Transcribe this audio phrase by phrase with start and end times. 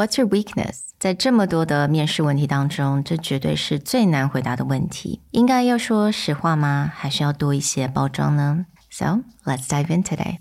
[0.00, 0.91] What's your weakness？
[0.99, 5.19] 在这么多的面试问题当中，这绝对是最难回答的问题。
[5.31, 6.89] 应该要说实话吗？
[6.95, 8.67] 还是要多一些包装呢？
[8.89, 10.37] So let's dive in today.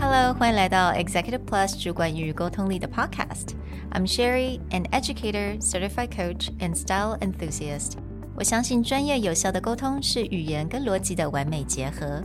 [0.00, 7.92] Hello，欢迎来到 Executive Plus 主管与沟通力的 Podcast。I'm Sherry, an educator, certified coach, and style enthusiast.
[8.34, 12.24] 我相信专业有效的沟通是语言跟逻辑的完美结合。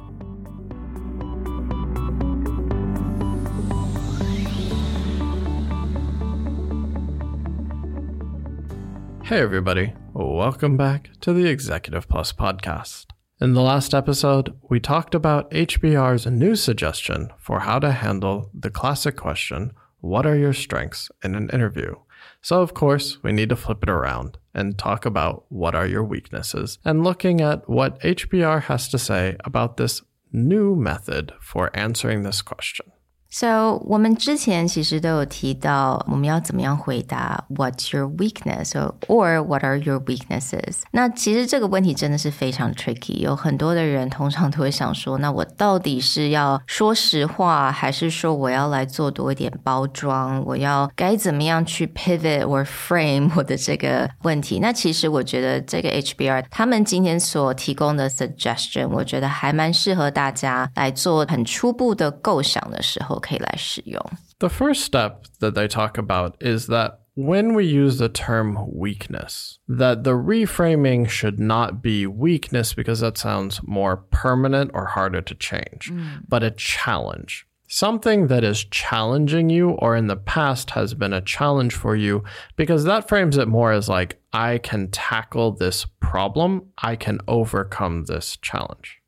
[9.31, 9.93] Hey, everybody.
[10.11, 13.05] Welcome back to the Executive Plus podcast.
[13.39, 18.69] In the last episode, we talked about HBR's new suggestion for how to handle the
[18.69, 21.95] classic question What are your strengths in an interview?
[22.41, 26.03] So, of course, we need to flip it around and talk about what are your
[26.03, 30.01] weaknesses and looking at what HBR has to say about this
[30.33, 32.91] new method for answering this question.
[33.33, 38.71] So 我们之前其实都有提到，我们要怎么样回答 What's your weakness
[39.07, 40.81] or What are your weaknesses？
[40.91, 43.19] 那其实这个问题真的是非常 tricky。
[43.19, 50.43] 有很多的人通常都会想说，那我到底是要说实话，还是说我要来做多一点包装？
[50.45, 54.59] 我要该怎么样去 pivot or frame 我的这个问题？
[54.59, 63.20] 那其实我觉得这个 HBR 他们今天所提供的 suggestion，我觉得还蛮适合大家来做很初步的构想的时候。
[63.20, 64.00] 可以来使用。
[64.38, 70.04] The first step that they talk about is that when we use the term weakness, that
[70.04, 75.90] the reframing should not be weakness because that sounds more permanent or harder to change,
[75.90, 76.22] mm.
[76.28, 77.46] but a challenge.
[77.68, 82.22] Something that is challenging you or in the past has been a challenge for you
[82.54, 88.04] because that frames it more as like, I can tackle this problem, I can overcome
[88.04, 88.99] this challenge.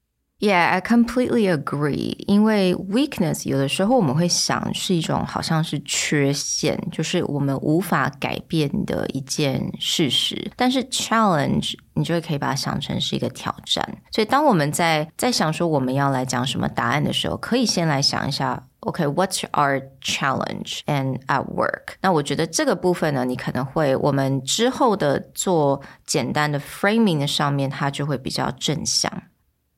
[0.44, 2.16] Yeah, I completely agree.
[2.28, 10.52] 因为 weakness 有的时候我们会想是一种好像是缺陷，就是我们无法改变的一件事实。
[10.58, 13.88] 但是 challenge 你就会可以把它想成是一个挑战。
[14.12, 18.62] 所以当我们在在想说我们要来讲什么答案的时候，可以先来想一下。
[18.82, 21.94] OK，what's、our challenge and at work？
[22.02, 29.10] 那我觉得这个部分呢，你可能会我们之后的做简单的 framing 的上面，它就会比较正向。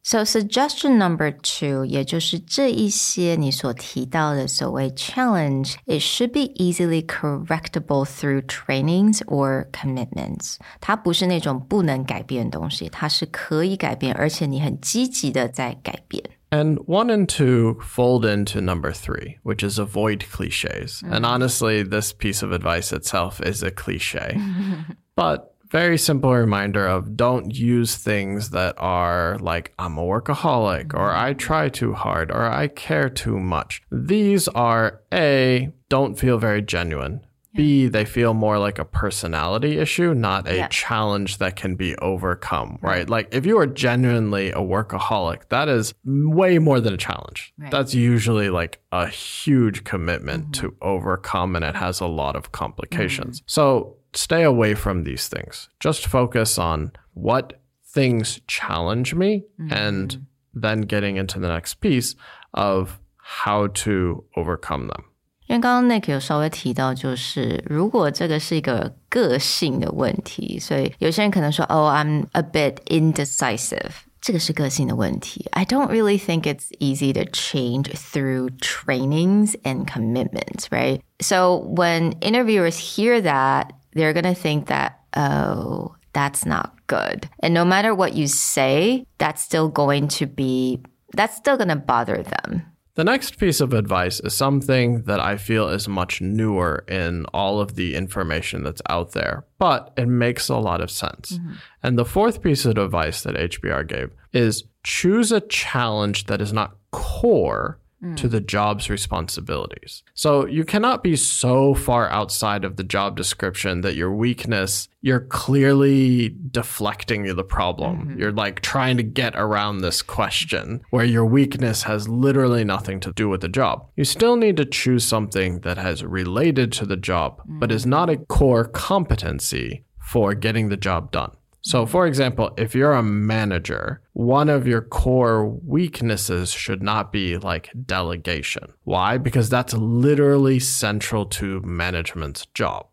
[0.04, 10.56] so suggestion number two，也就是这一些你所提到的所谓 challenge，it should be easily correctable through trainings or commitments。
[10.80, 16.24] 它不是那种不能改变的东西，它是可以改变，而且你很积极的在改变。
[16.50, 21.00] And one and two fold into number three, which is avoid cliches.
[21.02, 21.14] Mm -hmm.
[21.14, 24.34] And honestly, this piece of advice itself is a cliche.
[25.14, 31.13] but very simple reminder of don't use things that are like I'm a workaholic or
[31.13, 33.81] I try too hard or I care too much.
[33.91, 37.25] These are A, don't feel very genuine.
[37.55, 40.67] B, they feel more like a personality issue, not a yeah.
[40.67, 42.97] challenge that can be overcome, right?
[42.97, 43.09] right?
[43.09, 47.53] Like if you are genuinely a workaholic, that is way more than a challenge.
[47.57, 47.71] Right.
[47.71, 50.67] That's usually like a huge commitment mm-hmm.
[50.67, 53.39] to overcome and it has a lot of complications.
[53.39, 53.45] Mm-hmm.
[53.47, 55.69] So stay away from these things.
[55.79, 59.73] Just focus on what things challenge me mm-hmm.
[59.73, 62.15] and then getting into the next piece
[62.53, 65.05] of how to overcome them.
[65.46, 73.90] 因为刚刚 Nick 有稍微提到，就是如果这个是一个个性的问题，所以有些人可能说，哦、oh,，I'm a bit indecisive。
[74.20, 75.48] 这个是个性的问题。
[75.52, 81.00] I don't really think it's easy to change through trainings and commitments, right?
[81.20, 87.28] So when interviewers hear that, they're going to think that, oh, that's not good.
[87.42, 90.82] And no matter what you say, that's still going to be,
[91.16, 92.66] that's still going to bother them.
[92.95, 97.59] The next piece of advice is something that I feel is much newer in all
[97.59, 101.33] of the information that's out there, but it makes a lot of sense.
[101.33, 101.53] Mm-hmm.
[101.83, 106.53] And the fourth piece of advice that HBR gave is choose a challenge that is
[106.53, 108.17] not core Mm.
[108.17, 110.03] to the job's responsibilities.
[110.13, 115.21] So you cannot be so far outside of the job description that your weakness, you're
[115.21, 117.99] clearly deflecting the problem.
[118.09, 118.19] Mm-hmm.
[118.19, 123.13] You're like trying to get around this question where your weakness has literally nothing to
[123.13, 123.87] do with the job.
[123.95, 127.73] You still need to choose something that has related to the job, but mm.
[127.73, 131.31] is not a core competency for getting the job done.
[131.65, 137.39] So, for example, if you're a manager, one of your core weaknesses should not be
[137.39, 138.71] like delegation.
[138.83, 139.17] Why?
[139.17, 142.85] Because that's literally central to management's job.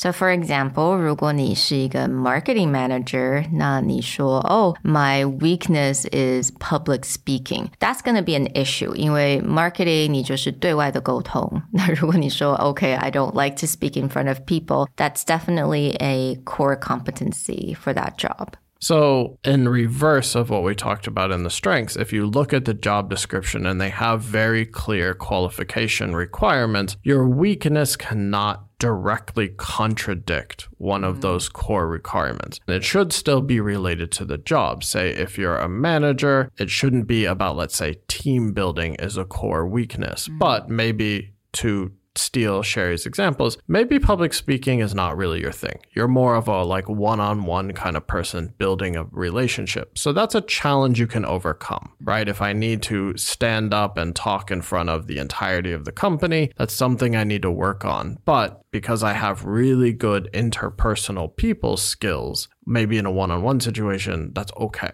[0.00, 7.70] So for example, 如果你是一个 marketing manager, 那你说, oh, my weakness is public speaking.
[7.80, 8.94] That's going to be an issue.
[8.94, 11.62] 因为 marketing 你就是对外的沟通。
[11.72, 17.74] 那如果你说, okay, I don't like to speak in front of people, that's definitely a core competency
[17.74, 18.58] for that job.
[18.78, 22.66] So, in reverse of what we talked about in the strengths, if you look at
[22.66, 30.67] the job description and they have very clear qualification requirements, your weakness cannot directly contradict
[30.79, 31.21] one of mm.
[31.21, 32.59] those core requirements.
[32.65, 34.83] And It should still be related to the job.
[34.83, 39.23] Say, if you're a manager, it shouldn't be about, let's say, team building is a
[39.23, 40.39] core weakness, mm.
[40.39, 45.79] but maybe to steal Sherry's examples, maybe public speaking is not really your thing.
[45.91, 49.97] You're more of a like one-on-one kind of person building a relationship.
[49.97, 52.27] So that's a challenge you can overcome, right?
[52.27, 55.91] If I need to stand up and talk in front of the entirety of the
[55.91, 58.17] company, that's something I need to work on.
[58.25, 64.51] But because I have really good interpersonal people skills, maybe in a one-on-one situation, that's
[64.57, 64.91] okay.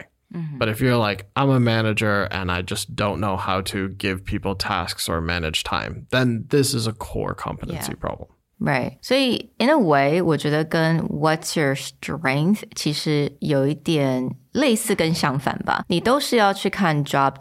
[0.59, 4.25] But if you're like, I'm a manager and I just don't know how to give
[4.25, 7.99] people tasks or manage time, then this is a core competency Yeah.
[8.01, 8.29] problem.
[8.59, 8.97] Right.
[9.03, 15.85] 所以 in a way，我觉得跟 What's your strength 其实有一点类似跟相反吧。
[15.89, 17.37] 你都是要去看 job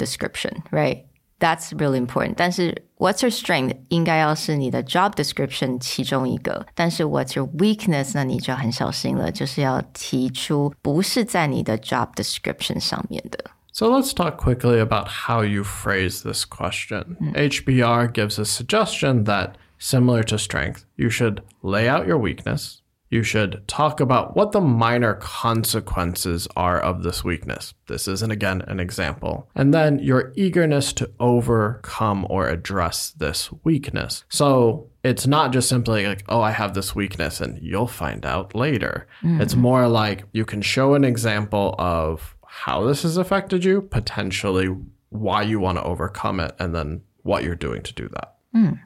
[1.39, 2.35] description，right？That's really important.
[2.35, 13.51] 但是 What's your strength 应该要是你的 job description 其中一个，但是 What's your weakness 那你就很小心了，就是要提出不是在你的 job description 上面的。
[13.73, 17.15] So let's talk quickly about how you phrase this question.
[17.33, 22.81] HBR gives a suggestion that, similar to strength, you should lay out your weakness.
[23.08, 27.72] you should talk about what the minor consequences are of this weakness.
[27.86, 29.48] This isn't, again, an example.
[29.54, 34.24] And then your eagerness to overcome or address this weakness.
[34.28, 38.56] So it's not just simply like, oh, I have this weakness and you'll find out
[38.56, 39.06] later.
[39.22, 39.40] Mm.
[39.40, 44.74] It's more like you can show an example of how this has affected you, potentially
[45.10, 48.34] why you want to overcome it, and then what you're doing to do that.
[48.54, 48.80] Mm.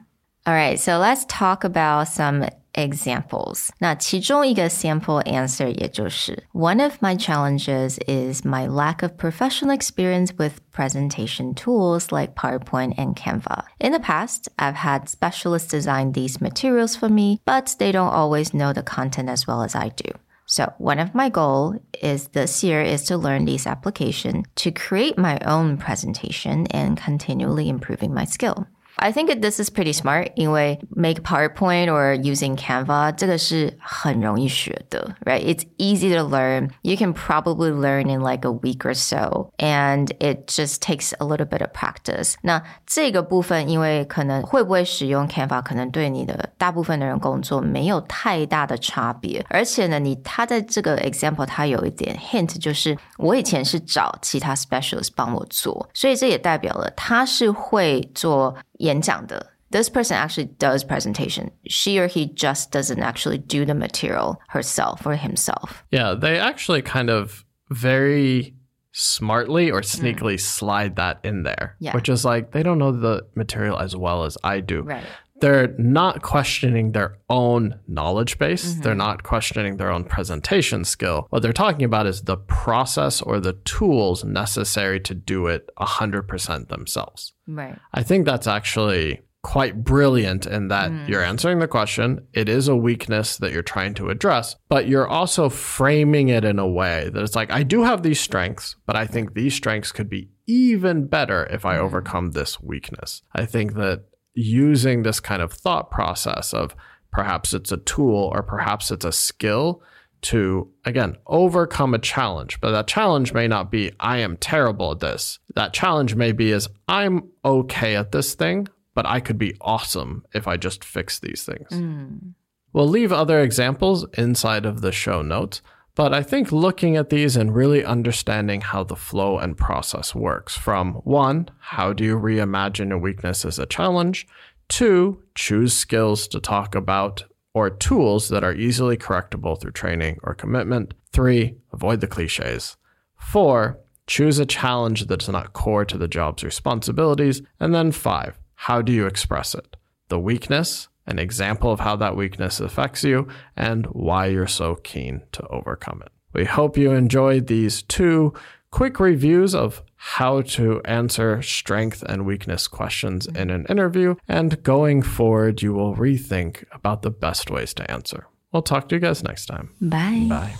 [0.46, 3.69] All right, so let's talk about some examples.
[3.79, 10.59] 那其中一个 sample answer 也就是 One of my challenges is my lack of professional experience with
[10.71, 13.63] presentation tools like PowerPoint and Canva.
[13.79, 18.53] In the past, I've had specialists design these materials for me, but they don't always
[18.53, 20.11] know the content as well as I do.
[20.47, 25.17] So one of my goal is this year is to learn these application to create
[25.17, 28.67] my own presentation and continually improving my skill.
[28.97, 35.43] I think this is pretty smart 因为 make PowerPoint or using Canva 这个是很容易学的, right?
[35.43, 36.69] It's easy to learn.
[36.81, 41.25] You can probably learn in like a week or so, and it just takes a
[41.25, 42.35] little bit of practice.
[42.43, 49.45] 那这个部分，因为可能会不会使用 Canva，可能对你的大部分的人工作没有太大的差别。
[49.49, 59.51] 而且呢，你他在这个 example，他有一点 hint，就是我以前是找其他 specialist 帮我做，所以这也代表了他是会做 演讲的。
[59.71, 61.49] This person actually does presentation.
[61.67, 65.83] She or he just doesn't actually do the material herself or himself.
[65.91, 68.53] Yeah, they actually kind of very
[68.93, 71.93] smartly or sneakily slide that in there, Yeah.
[71.93, 74.83] which is like they don't know the material as well as I do.
[74.83, 75.03] Right.
[75.40, 78.72] They're not questioning their own knowledge base.
[78.72, 78.82] Mm-hmm.
[78.82, 81.26] They're not questioning their own presentation skill.
[81.30, 86.68] What they're talking about is the process or the tools necessary to do it 100%
[86.68, 87.32] themselves.
[87.46, 87.78] Right.
[87.92, 91.08] I think that's actually quite brilliant in that mm.
[91.08, 92.26] you're answering the question.
[92.32, 96.58] It is a weakness that you're trying to address, but you're also framing it in
[96.58, 99.92] a way that it's like, I do have these strengths, but I think these strengths
[99.92, 101.80] could be even better if I mm.
[101.80, 103.22] overcome this weakness.
[103.32, 106.74] I think that using this kind of thought process of
[107.10, 109.82] perhaps it's a tool or perhaps it's a skill
[110.22, 112.60] to again overcome a challenge.
[112.60, 115.38] But that challenge may not be i am terrible at this.
[115.54, 120.24] That challenge may be is i'm okay at this thing but i could be awesome
[120.34, 121.68] if i just fix these things.
[121.70, 122.34] Mm.
[122.72, 125.62] We'll leave other examples inside of the show notes
[125.94, 130.56] But I think looking at these and really understanding how the flow and process works
[130.56, 134.26] from one, how do you reimagine a weakness as a challenge?
[134.68, 140.34] Two, choose skills to talk about or tools that are easily correctable through training or
[140.34, 140.94] commitment.
[141.12, 142.76] Three, avoid the cliches.
[143.16, 147.42] Four, choose a challenge that's not core to the job's responsibilities.
[147.58, 149.76] And then five, how do you express it?
[150.08, 155.22] The weakness, an example of how that weakness affects you, and why you're so keen
[155.32, 156.12] to overcome it.
[156.32, 158.32] We hope you enjoyed these two
[158.70, 164.14] quick reviews of how to answer strength and weakness questions in an interview.
[164.28, 168.26] And going forward, you will rethink about the best ways to answer.
[168.52, 169.74] We'll talk to you guys next time.
[169.80, 170.26] Bye.
[170.28, 170.54] Bye.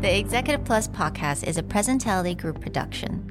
[0.00, 3.30] The Executive Plus podcast is a Presentality Group production,